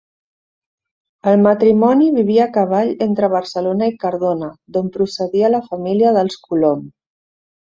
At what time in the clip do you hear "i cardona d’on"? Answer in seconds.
3.93-4.91